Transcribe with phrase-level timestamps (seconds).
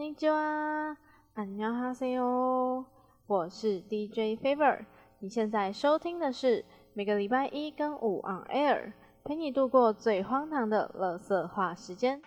[0.00, 0.96] 尼基哇，
[1.34, 2.86] 안녕하세 요，
[3.26, 4.86] 我是 DJ Favor，
[5.18, 12.22] 你现在收听的是每个礼拜一跟五 on air，陪你度过最荒唐的乐色话时间。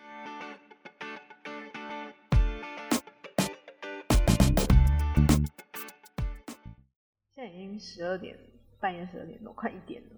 [7.33, 8.37] 现在已经十二点，
[8.79, 10.09] 半夜十二点多，快一点了。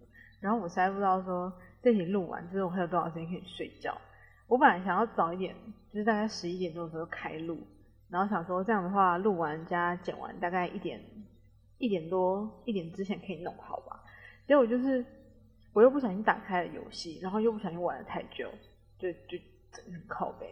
[0.42, 3.98] 然后我实在不知道说这集录完之后还有多少时间可以睡觉。
[4.48, 5.56] 我本来想要早一点，
[5.97, 7.59] 就是大概十一点钟的时候开录，
[8.11, 11.01] 然后想说这样的话录完加剪完大概一点
[11.79, 14.05] 一点多一点之前可以弄好吧。
[14.47, 15.03] 结果就是
[15.73, 18.51] 我又不小心打开了游戏，然后又不小心玩了太久，
[18.99, 20.47] 就就整个靠背。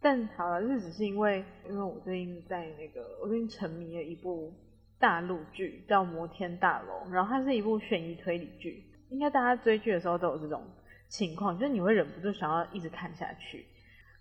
[0.00, 4.52] 但好了，这只是因为因为我最近在那个我最近沉迷了一部
[4.98, 10.64] 大陆剧叫《摩天大楼》，然后它是一部悬疑推理剧，应该大家追剧的时候都有这种。
[11.06, 13.64] 情况就是你会忍不住想要一直看下去，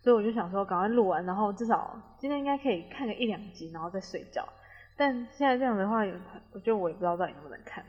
[0.04, 4.46] 所以我就想说赶快录完，然后至少今天应该可以看个一两集，然后再睡觉。
[4.98, 6.00] 但现在这样的话，
[6.52, 7.82] 我觉得我也不知道到底能不能看，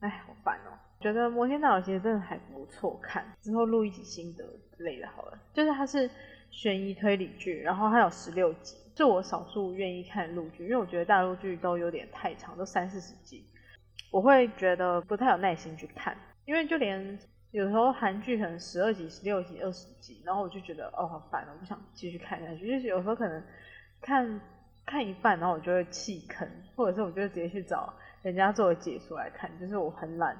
[0.00, 0.74] 哎，好烦哦。
[1.00, 4.44] 觉得《摩天大楼》其实真的还不错看，之后录一集心得
[4.76, 5.38] 之类的好了。
[5.54, 6.10] 就是它是
[6.50, 13.46] 悬疑推理剧，然后它有十六集，是我少数愿意看陆剧，因为我觉得大陆剧都有点太长，都三四十集，
[14.10, 17.16] 我会觉得不太有耐心去看，因为就连。
[17.52, 22.66] 有时候韩剧可能十二集、十六集、二十集，然后我就觉得哦好烦我，不想继续看下去。
[22.70, 23.42] 就是有时候可能
[24.00, 24.40] 看
[24.86, 29.50] 看一半，然后我就会弃坑，或者是我就直接去找人家做的解说来看。
[29.58, 30.36] 就是我很懒，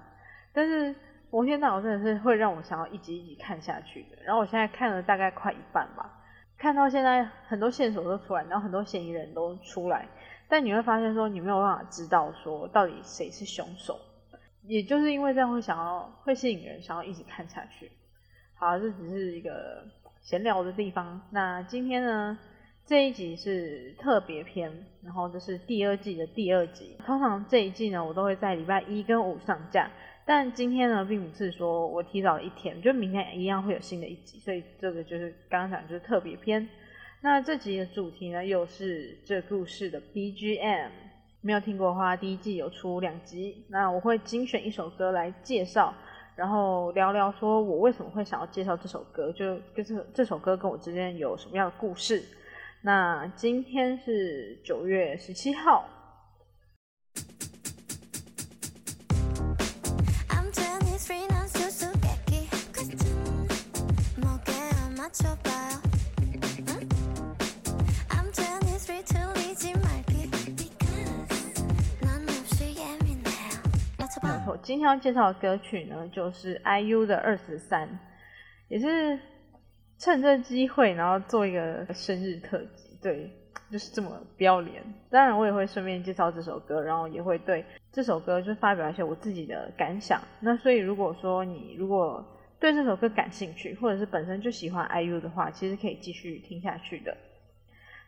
[0.52, 0.94] 但是
[1.30, 4.22] 《摩天大楼》真的是会让我想要一集一集看下去的。
[4.22, 6.16] 然后我现在看了大概快一半吧，
[6.56, 10.06] 看到现在很多线索都出来，然后很多嫌疑人都出来，
[10.48, 13.98] 但你会发现说你没有办法知道说到底谁是凶手。
[14.70, 17.90] 也就是因为这样会想要会吸引人，想要一直看下去。
[18.54, 19.84] 好，这只是一个
[20.20, 21.20] 闲聊的地方。
[21.32, 22.38] 那今天呢，
[22.86, 24.70] 这一集是特别篇，
[25.02, 26.96] 然后这是第二季的第二集。
[27.04, 29.90] 通常这一季呢，我都会在礼拜一跟五上架，
[30.24, 34.38] 但今天呢，并不是说我提早了一天，就明天一样会有新的一集。
[34.38, 36.68] 所以这个就是刚刚讲就是特别篇。
[37.22, 40.90] 那这集的主题呢，又是这故事的 BGM。
[41.42, 45.94] 没有听过的话，第一季有出两集，那我会精选一首歌来介绍，
[46.36, 52.22] 然后聊聊说我为什么会想要介绍这首歌，就跟这这首歌跟我之间有什么样的故事。
[52.82, 55.88] 那今天是九月十七号。
[74.62, 77.88] 今天要介绍的歌曲呢，就是 IU 的二十三，
[78.68, 79.18] 也是
[79.98, 83.30] 趁这机会，然后做一个生日特辑，对，
[83.70, 84.82] 就是这么不要脸。
[85.10, 90.20] 当然，我也会顺便介绍这首歌，然后也会对这首歌就发表一些我自己的感想。
[90.40, 92.22] 那所以，如果说你如果
[92.58, 97.16] 对这首歌感兴趣，或者是本身就喜欢 IU 的话，其实可以继续听下去的。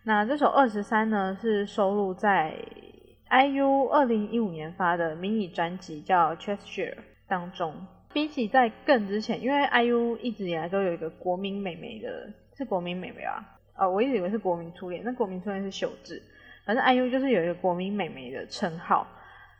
[0.05, 2.55] 那这首二十三呢，是收录在。
[3.33, 6.95] IU 二零一五年发的迷你专辑叫《Treasure》
[7.27, 7.75] 当中，
[8.13, 13.43] 比起在更之前，因为 IU 一直以来都有一个国民美眉的，是国民美眉啊，
[13.75, 16.23] 呃，我一直以为是国民初恋，那国民初恋是秀智，
[16.67, 19.07] 反正 IU 就是有一个国民美眉的称号，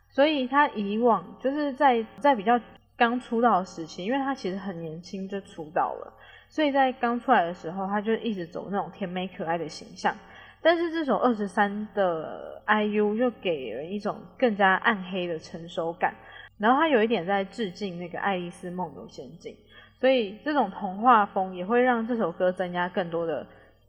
[0.07, 2.61] 所以他以往就是在在比较
[2.95, 6.13] 刚出道时期，因为他其实很年轻就出道了，
[6.47, 10.15] 所以在刚出来的时候，他就一直走那种甜美可爱的形象。
[10.63, 16.15] 但是这首二十三的 IU 又给人一种更加暗黑的成熟感，
[16.57, 19.53] 然后它有一点在致敬那个《爱丽丝梦游仙境》，
[19.99, 23.45] 所以这种童话风也会让这首歌增加更多的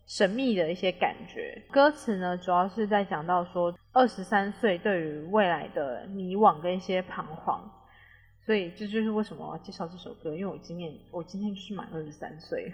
[0.09, 1.63] 神秘的一些感觉。
[1.71, 7.71] 歌词呢，主要是在讲到说二十三岁对于未来的迷惘跟一些彷徨，
[8.45, 12.73] 所以这就是为什么要介绍这首歌，因为我今年我今天是满二十三岁。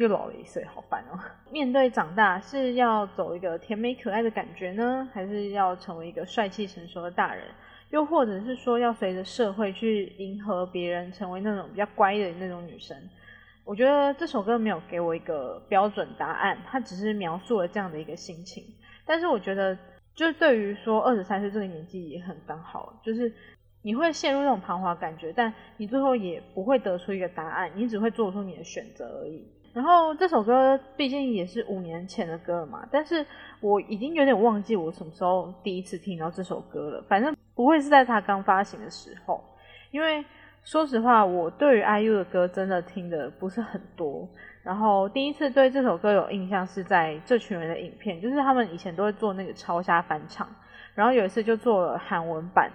[0.00, 1.20] 又老了一岁，好烦哦！
[1.52, 7.44] 面对长大，是要走一个甜美可爱的感觉呢，还是要成为一个帅气成熟的大人？
[7.90, 12.96] 又或者是说，要随着社会去迎合别人，成为那种比较乖的那种女生？
[13.62, 18.64] 我觉得这首歌没有给我一个标准答案，它只是描述了这样的一个心情。
[19.04, 19.76] 但是我觉得，
[20.14, 23.30] 就是对于说二十三岁这个年纪也很刚好，就是
[23.82, 29.46] 你会陷入那种彷徨感觉，但你最后也不会得出一个答案，你只会做出你的选择而已。
[29.72, 33.24] 然后这首歌毕竟也是五年前的歌了嘛，但是
[33.60, 37.04] 我已经有点忘记我什么时候第一次听到这首歌了。
[37.08, 39.42] 反正不会是在它刚发行的时候，
[39.92, 40.24] 因为
[40.64, 44.28] 说实话，我对于 IU 的歌真的听的不是很多。
[44.62, 50.46] 然后第一次对这首歌有印象是在这群人的影片，就是他们以前都会做那个超虾翻唱，
[50.94, 52.70] 然后有一次就做了韩文版，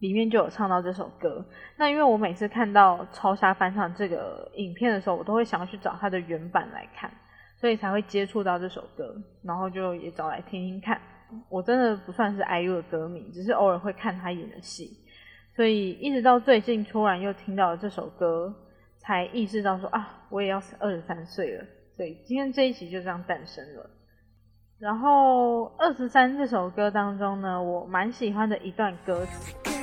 [0.00, 1.44] 里面就有唱到这首歌。
[1.76, 7.10] 那因为我每次看到超杀翻唱这个影片的时候，我都会想要去找它的原版来看，
[7.56, 11.00] 所以才会接触到这首歌，然后就也找来听听看。
[11.48, 14.90] 我真的不算是 IU 的歌迷，只是偶尔会看他演的戏，
[15.54, 18.54] 所以一直到最近突然又听到了这首歌。
[19.00, 21.64] 才意识到说啊，我也要二十三岁了，
[21.96, 23.88] 所以今天这一集就这样诞生了。
[24.78, 29.77] 然后二十三这首歌当中呢，我蛮喜欢的一段歌词。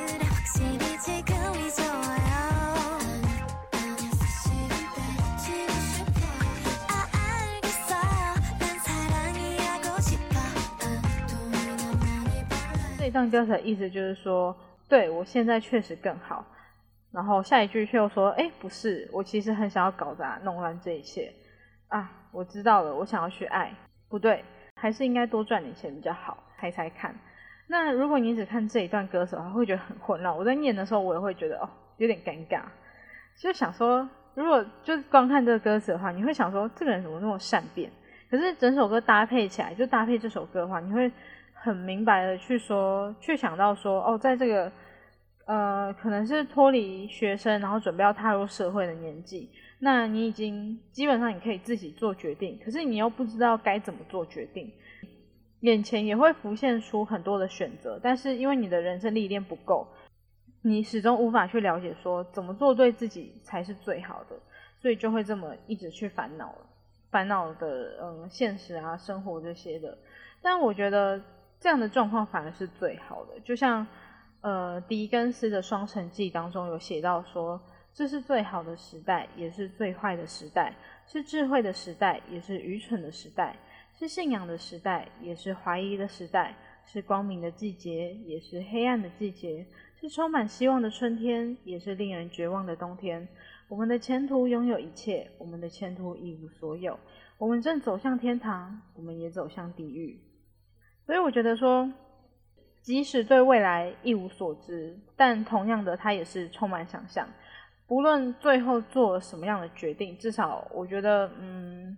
[13.16, 14.54] 这一段歌词的意思就是说，
[14.90, 16.46] 对我现在确实更好。
[17.14, 21.32] 然后下一句却又说：“哎，不是，我其实很想要搞砸、弄乱这一切
[21.88, 22.12] 啊！
[22.34, 23.74] 我知道了，我想要去爱，
[24.10, 24.44] 不对，
[24.76, 26.44] 还是应该多赚点钱比较好。
[26.60, 27.16] 猜猜看？
[27.68, 30.36] 那如果你只看这一段歌词的话，会觉得很混乱。
[30.36, 32.64] 我在念的时候，我也会觉得哦，有点尴尬。
[33.38, 37.90] 就想说，如果就光看这个歌词的话，你会想说，这个人怎么那么善变？
[38.30, 41.10] 可是整首歌搭配起来，就搭配这首歌的话，你会
[41.56, 44.72] 很明白的去说，去想到说，哦，在这个。”
[45.48, 49.48] 呃，可能是脱离学生，然后准备要踏入社会的年纪。
[49.78, 54.74] 那你已经基本上你可以自己做决定，可是你又不知道该怎么做决定。
[55.60, 59.88] 眼前也会浮现出很多的选择，但是因为你的人生历练不够，
[60.64, 64.36] 你始终无法去了解说怎么做对自己才是最好的，
[64.82, 66.56] 所以就会这么一直去烦恼
[67.12, 69.96] 烦恼的嗯现实啊生活这些的。
[70.42, 71.22] 但我觉得
[71.66, 73.88] 这样的状况反而是最好的，就像。
[74.42, 77.60] 呃，狄更斯的《双城记》当中有写到说，
[77.92, 80.72] 这是最好的时代，也是最坏的时代；
[81.08, 83.56] 是智慧的时代，也是愚蠢的时代；
[83.98, 86.54] 是信仰的时代，也是怀疑的时代；
[86.86, 89.66] 是光明的季节，也是黑暗的季节；
[90.00, 93.28] 是充满希望的春天，也是令人绝望的冬天。
[93.68, 97.00] 我们的前途拥有一切，我们的前途一无所有。
[97.40, 100.20] 我们正走向天堂，我们也走向地狱。
[101.06, 101.92] 所以我觉得说。
[102.82, 107.28] 即使对未来一无所知，但同样的，他也是充满想象。
[107.88, 111.98] 不论最后做了什么样的决定，至少我觉得，嗯，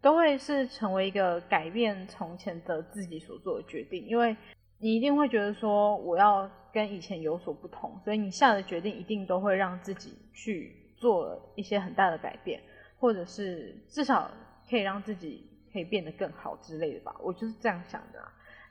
[0.00, 4.06] 都会是成为一个改变从前的自己所做的决定。
[4.06, 4.36] 因为
[4.78, 12.62] 你一定会觉得说，我要跟以前有所不同，所以你下的决定一定都会让自己去做一些很大的改变，
[13.00, 14.30] 或者是至少
[14.70, 17.14] 可以让自己可以变得更好之类的吧。
[17.20, 18.20] 我就是这样想的。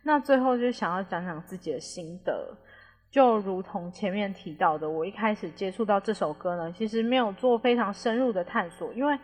[0.03, 2.55] 那最后就想要讲讲自己的心得，
[3.11, 9.17] 就如同前面提到的，我一开始接触到这首歌呢，其实没有做非常深入的探索，因为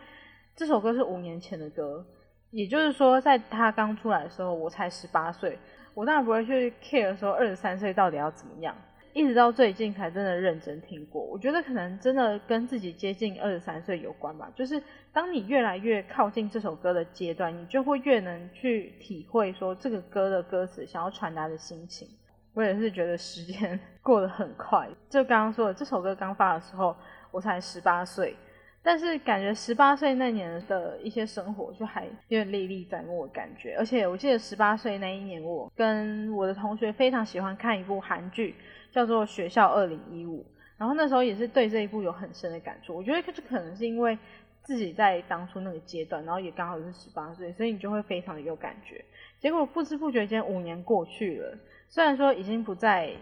[0.54, 2.04] 这首歌是五年前的歌，
[2.50, 5.58] 也就是说，在他刚出来的时候，我才十八岁，
[5.94, 8.74] 我当然不会去 care 说二十三岁到底要怎么样。
[9.14, 14.50] 一直到最近才真的认真听过，我觉得可能真的跟自己接近二十三岁有关吧。
[14.54, 14.80] 就是
[15.12, 22.06] 当你越来越靠近这首歌的阶段，你就会越能去体会说这个歌的歌词想要传达的心情。
[22.54, 26.94] 我也是觉得时间 过得很快，就刚刚说的这首歌刚发的时候，
[27.30, 28.36] 我才十八岁，
[28.82, 33.76] 但是感觉十八岁那年的一些生活就还有点历历在目的感觉。
[33.78, 38.54] 而且我记得十八岁那一年，我跟我的同学非常喜欢看一部韩剧。
[38.92, 40.42] 叫做《学校二零一五》，
[40.76, 42.96] 然后那时候也是对这一部有很深的感触。
[42.96, 44.18] 我觉得这可能是因为
[44.62, 49.04] 自己在当初那个阶段，然后也刚好是十八岁，所以你就会非常的有感觉。
[49.38, 51.56] 结果不知不觉间五年过去了，
[51.88, 53.12] 虽然说已经不再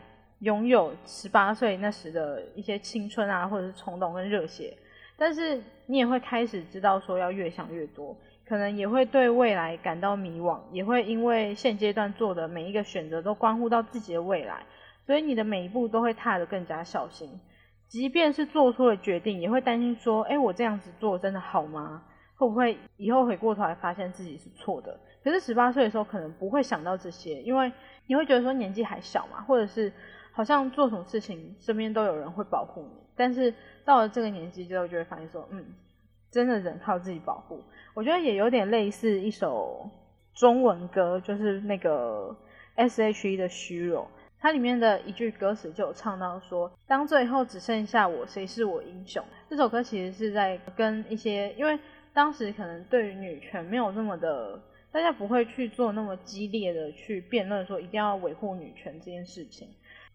[0.40, 4.76] 拥有十八岁那时的一些青春啊，或者是冲动跟热血，
[5.16, 14.62] 但是你也会开始知道说要越想越多，可能也会对未来感到迷惘，也会因为现阶段做的每一个选择都关乎到自己的未来。
[15.06, 17.30] 所以你的每一步都会踏得更加小心，
[17.86, 22.02] 即便是做出了决定，也会担心说：哎，我这样子做真的好吗？
[22.34, 24.98] 会不会以后回过头来发现自己是错的？
[25.22, 27.72] 可是十八岁的时候可能不会想到这些，因为
[28.06, 29.92] 你会觉得说年纪还小嘛，或者是
[30.32, 33.00] 好像做什么事情身边都有人会保护你。
[33.16, 35.64] 但是到了这个年纪之后，就会发现说：嗯，
[36.30, 37.62] 真的人靠自己保护。
[37.94, 39.88] 我觉得也有点类似一首
[40.34, 42.36] 中文歌，就是那个
[42.74, 44.04] S.H.E 的《虚荣》。
[44.46, 51.76] 它里面的一句歌词就有唱到说：“当最后只剩下我，谁是我英雄？”这首歌其实是在跟一些，因为
[52.14, 54.56] 当时可能对于女权没有那么的，
[54.92, 59.68] 大家不会去做那么激烈的去辩论说一定要维护女权这件事情。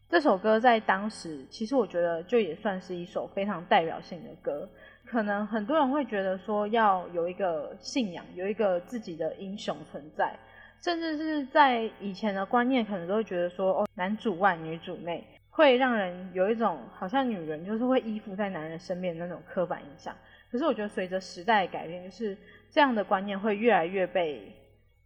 [0.10, 4.70] 这首歌在当时，其实我觉得就也算是一首非常代表性的歌。
[5.06, 10.40] 可能很多人会觉得说，要有一个信仰，有一个自己的英雄存在，
[10.82, 20.16] 甚至是在以前的观念，可能都会觉得说，哦，男主外女主内，会让人有一种好像女人就是会依附在男人身边的那种刻板印象。
[20.52, 22.38] 可是我觉得随着时代的改变，就是
[22.70, 24.52] 这样的观念会越来越被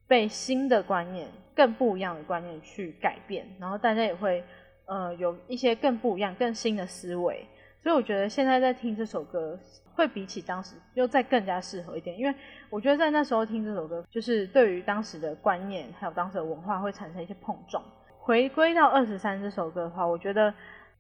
[0.08, 4.44] 被新的观念、更不一样的观念去改变，然后大家也会。
[4.88, 7.44] 呃，有一些更不一样、更新的思维，
[7.82, 9.60] 所以我觉得现在在听这首歌，
[9.96, 12.18] 会比起当时又再更加适合一点。
[12.18, 12.36] 因为
[12.70, 17.84] 我觉得在那时候听这首歌，就是对于当时的观念还有当时的文化会产生一些碰撞。
[18.20, 20.54] 回归到二十三这首歌的话，我觉得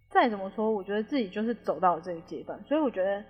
[0.10, 3.24] 再怎么说，我觉得自己就是走到了这个阶段，所以我觉得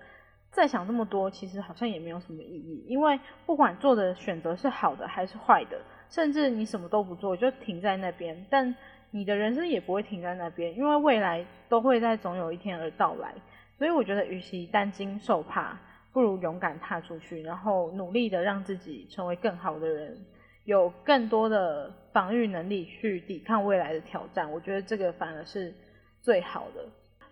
[0.50, 2.84] 再想这么多，其实好像也没有什么意义。
[2.88, 8.74] 因为不管做的选择是好的还是坏的，甚至你什么都不做就停在那边，但。
[9.12, 13.32] 你的人生也不会停在那边，因为未来都会在总有一天而到来。
[13.78, 15.78] 所以我觉得，与其担惊受怕，
[16.12, 20.16] 不如勇敢踏出去，然后努力的让自己成为更好的人，
[20.64, 24.50] 有更多的防御能力去抵抗未来的挑战。
[24.50, 25.74] 我觉得这个反而是
[26.22, 26.84] 最好的。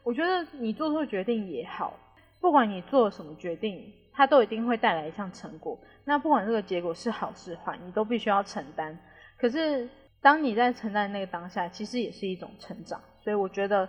[0.03, 1.99] 我觉得你做错决定也好，
[2.41, 5.79] 不管你做什么决定，它都一定会带来一项成果。
[6.05, 8.99] 那不管这个结果是好是坏，你都必须要承担。
[9.39, 9.89] 可是。
[10.25, 13.87] 当你在承担那个当下，其实也是一种成长，所以我觉得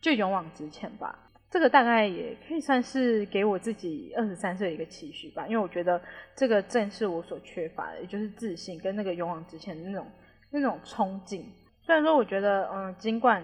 [0.00, 1.29] 就勇往直前吧。
[1.50, 6.00] 这个大概也可以算是给我自己二十三岁一个期许吧，因为我觉得
[6.36, 10.06] 这个正是我所缺乏的，也就是自信跟那个勇往直前的那种
[10.50, 11.44] 那种冲劲。
[11.82, 13.42] 虽然说我觉得，嗯，尽管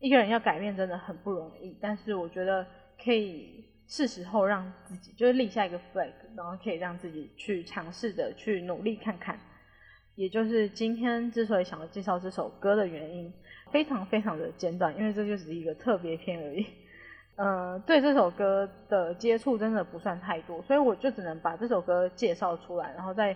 [0.00, 2.66] 一个人要改变真的很不容易，但是我觉得
[3.02, 9.40] 可以是时候让自己就是立下一个 flag，然后可以让自己去尝试的去努力看看。
[10.14, 13.32] 也就是今天之所以想要介绍这首歌的原因，
[13.70, 16.66] 非常非常的简短，因为这就只是一个特别篇而已。
[17.42, 23.34] 嗯，对这首歌的接触真的不算太多，所以我就只能把这首歌介绍出来，然后再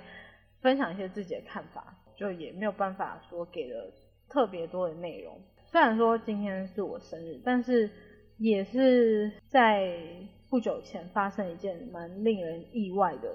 [0.60, 3.90] 分享一些自己的看法，就也没有办法说给了
[4.28, 5.40] 特别多的内容。
[5.64, 7.88] 虽然说今天是我生日，但是
[8.36, 9.96] 也是在
[10.50, 13.34] 不久前发生一件蛮令人意外的。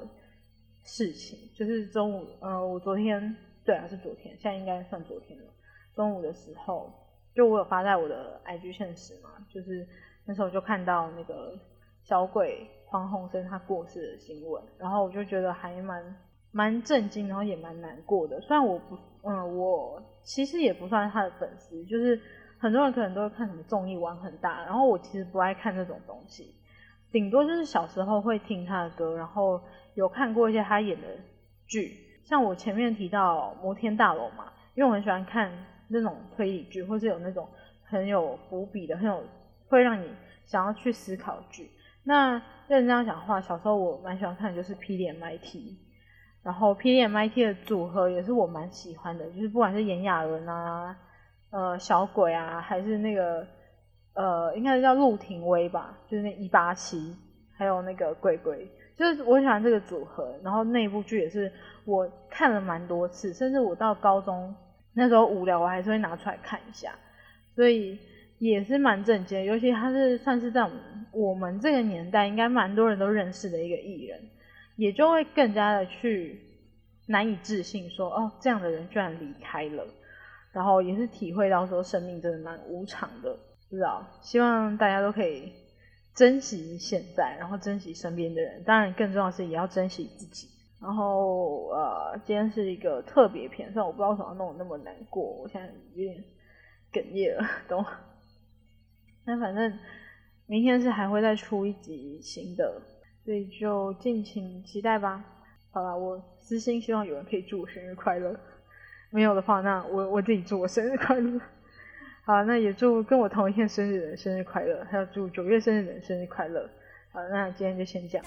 [0.82, 3.36] 事情就是中午，呃，我昨天
[3.66, 5.46] 对啊是昨天，现在应该算昨天了。
[5.94, 6.92] 中午的时候，
[7.36, 9.86] 就我有发在我的 IG 现实嘛，就是
[10.30, 11.58] 那时候就看到那个
[12.04, 16.16] 小鬼黄鸿生他过世的新闻，然后我就觉得还蛮
[16.52, 18.40] 蛮震惊，然后也蛮难过的。
[18.42, 22.22] 虽然我不，嗯，我其实也不算他的粉丝，就是
[22.60, 26.54] 很多人可能都会看什么综艺玩很大，然后我其实不爱看那种东西，
[27.12, 29.60] 顶多就是小时候会听他的歌，然后。
[29.96, 31.08] 有看过一些他演的
[31.68, 35.52] 剧，像我前面提到《摩天大楼》嘛，因为我很喜欢看
[35.90, 37.46] 那种推理剧，或是有那种
[37.84, 39.22] 很有伏笔的、很有
[39.70, 40.06] 会让你
[40.46, 41.72] 想要去思考剧。
[42.04, 45.60] 那认真讲话，小时候我蛮喜欢看的就是《P D M I T》，
[46.44, 50.96] 然后《P D M I T》的组合也是我蛮喜欢的，就是不管是炎亚纶啊、
[51.52, 53.46] 呃小鬼啊，还是那个
[54.14, 57.16] 呃应该是叫陆廷威吧，就是那一八七，
[57.58, 58.68] 还有那个鬼鬼。
[58.98, 61.50] 就是我喜欢这个组合，然后那部剧也是
[61.86, 64.54] 我看了蛮多次，甚至我到高中
[64.94, 66.94] 那时候无聊，我还是会拿出来看一下，
[67.56, 67.98] 所以
[68.40, 69.44] 也是蛮震惊。
[69.44, 70.68] 尤其他是算是在
[71.12, 74.20] 我们这个年代，应该蛮多人都认识的一个艺人，
[74.76, 76.40] 也就会更加的去
[77.06, 79.86] 难以置信，说哦，这样的人居然离开了，
[80.52, 83.38] 然后也是体会到说生命真的蛮无常的，
[83.70, 85.52] 不知道，希望大家都可以。
[86.16, 90.50] 珍惜现在，然后珍惜身边的人，当然更重要的是也要珍惜自己。
[90.82, 96.22] 然后呃，今天是一个特别篇，虽然我不知道为什么弄得那么难过，我现在有点
[96.92, 97.92] 哽咽了，懂吗？
[99.26, 99.78] 那反正
[100.48, 102.82] 明天是还会再出一集新的，
[103.24, 105.24] 所以就敬请期待吧。
[105.72, 108.36] 好了，我私心希望有人可以祝我生日快乐，
[109.12, 111.40] 没有的话，那我我自己祝我生日快乐。
[112.26, 116.68] 好，那也祝跟我同一天生日的人生日快乐，还有祝九月生日的人生日快乐。
[117.12, 118.26] 好，那今天就先这样。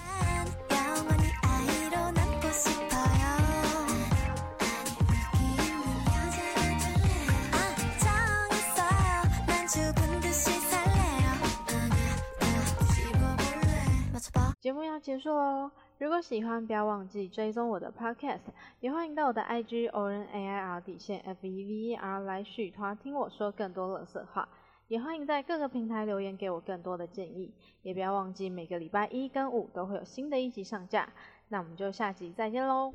[14.63, 15.69] 节目要结束喽。
[15.97, 18.39] 如果喜欢，不要忘记追踪我的 Podcast，
[18.79, 24.47] 也欢迎到我的 IG ornair 底线 F E V E R 来续团听我说更多乐色话。
[24.87, 27.53] 也欢迎在各个平台留言给我更多的建议。
[27.81, 31.09] 也不要忘记每个礼拜一跟五都会有新的一集上架。
[31.49, 32.93] 那我们就下集再见喽。